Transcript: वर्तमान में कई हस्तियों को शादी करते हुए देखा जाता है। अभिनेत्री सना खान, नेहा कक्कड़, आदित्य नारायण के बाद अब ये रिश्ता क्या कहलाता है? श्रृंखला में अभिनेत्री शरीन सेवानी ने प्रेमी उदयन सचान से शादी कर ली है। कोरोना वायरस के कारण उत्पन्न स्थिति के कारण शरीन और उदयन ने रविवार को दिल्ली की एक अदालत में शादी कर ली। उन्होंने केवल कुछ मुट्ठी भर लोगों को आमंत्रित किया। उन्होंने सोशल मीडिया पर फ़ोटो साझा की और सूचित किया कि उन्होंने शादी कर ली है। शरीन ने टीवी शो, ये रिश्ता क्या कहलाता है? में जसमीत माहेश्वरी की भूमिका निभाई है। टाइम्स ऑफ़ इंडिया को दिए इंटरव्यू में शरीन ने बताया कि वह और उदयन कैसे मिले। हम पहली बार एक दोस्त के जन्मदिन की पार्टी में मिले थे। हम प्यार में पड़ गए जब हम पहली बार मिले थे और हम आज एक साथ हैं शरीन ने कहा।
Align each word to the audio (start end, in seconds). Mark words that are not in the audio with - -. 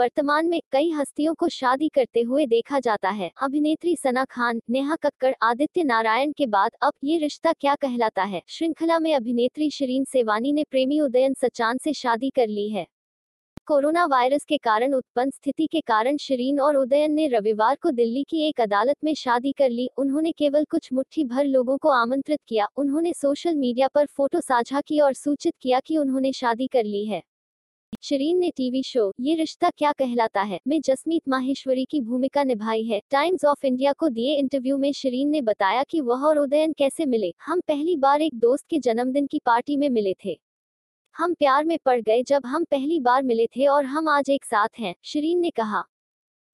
वर्तमान 0.00 0.46
में 0.46 0.60
कई 0.72 0.90
हस्तियों 0.90 1.34
को 1.34 1.48
शादी 1.48 1.88
करते 1.88 2.20
हुए 2.20 2.46
देखा 2.46 2.80
जाता 2.80 3.10
है। 3.10 3.30
अभिनेत्री 3.42 3.96
सना 3.96 4.24
खान, 4.24 4.60
नेहा 4.70 4.96
कक्कड़, 4.96 5.34
आदित्य 5.42 5.84
नारायण 5.84 6.32
के 6.32 6.46
बाद 6.46 6.70
अब 6.82 6.92
ये 7.04 7.18
रिश्ता 7.18 7.52
क्या 7.52 7.74
कहलाता 7.74 8.22
है? 8.22 8.42
श्रृंखला 8.48 8.98
में 8.98 9.14
अभिनेत्री 9.14 9.70
शरीन 9.70 10.04
सेवानी 10.04 10.52
ने 10.52 10.64
प्रेमी 10.64 11.00
उदयन 11.00 11.34
सचान 11.34 11.78
से 11.78 11.92
शादी 11.92 12.30
कर 12.30 12.48
ली 12.48 12.68
है। 12.68 12.86
कोरोना 13.66 14.04
वायरस 14.04 14.44
के 14.44 14.56
कारण 14.56 14.94
उत्पन्न 14.94 15.30
स्थिति 15.30 15.66
के 15.66 15.80
कारण 15.80 16.16
शरीन 16.16 16.60
और 16.60 16.76
उदयन 16.76 17.12
ने 17.12 17.28
रविवार 17.28 17.76
को 17.82 17.90
दिल्ली 17.90 18.24
की 18.24 18.48
एक 18.48 18.60
अदालत 18.60 18.96
में 19.04 19.14
शादी 19.14 19.52
कर 19.52 19.70
ली। 19.70 19.90
उन्होंने 19.98 20.32
केवल 20.32 20.64
कुछ 20.64 20.92
मुट्ठी 20.92 21.24
भर 21.24 21.44
लोगों 21.44 21.78
को 21.78 21.88
आमंत्रित 21.88 22.40
किया। 22.48 22.68
उन्होंने 22.76 23.12
सोशल 23.12 23.54
मीडिया 23.54 23.88
पर 23.88 24.06
फ़ोटो 24.06 24.40
साझा 24.40 24.80
की 24.80 25.00
और 25.00 25.12
सूचित 25.12 25.54
किया 25.62 25.80
कि 25.80 25.96
उन्होंने 25.96 26.32
शादी 26.32 26.66
कर 26.66 26.84
ली 26.84 27.06
है। 27.06 27.22
शरीन 28.02 28.38
ने 28.38 28.50
टीवी 28.50 28.82
शो, 28.82 29.12
ये 29.20 29.34
रिश्ता 29.34 29.70
क्या 29.70 29.92
कहलाता 29.92 30.42
है? 30.42 30.60
में 30.68 30.80
जसमीत 30.80 31.22
माहेश्वरी 31.28 31.84
की 31.84 32.00
भूमिका 32.00 32.44
निभाई 32.44 32.82
है। 32.84 33.00
टाइम्स 33.10 33.44
ऑफ़ 33.44 33.66
इंडिया 33.66 33.92
को 33.92 34.08
दिए 34.08 34.34
इंटरव्यू 34.34 34.78
में 34.78 34.92
शरीन 34.92 35.28
ने 35.28 35.40
बताया 35.40 35.82
कि 35.82 36.00
वह 36.00 36.20
और 36.20 36.38
उदयन 36.38 36.72
कैसे 36.72 37.06
मिले। 37.06 37.32
हम 37.46 37.60
पहली 37.60 37.96
बार 37.96 38.22
एक 38.22 38.34
दोस्त 38.34 38.66
के 38.70 38.78
जन्मदिन 38.78 39.26
की 39.26 39.40
पार्टी 39.46 39.76
में 39.76 39.88
मिले 39.88 40.14
थे। 40.24 40.40
हम 41.16 41.34
प्यार 41.34 41.64
में 41.64 41.78
पड़ 41.84 42.00
गए 42.00 42.22
जब 42.22 42.46
हम 42.46 42.64
पहली 42.64 43.00
बार 43.00 43.22
मिले 43.22 43.46
थे 43.46 43.66
और 43.66 43.84
हम 43.84 44.08
आज 44.08 44.30
एक 44.30 44.44
साथ 44.44 44.68
हैं 44.78 44.94
शरीन 45.04 45.38
ने 45.38 45.50
कहा। 45.50 45.82